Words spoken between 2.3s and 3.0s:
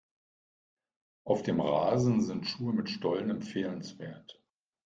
Schuhe mit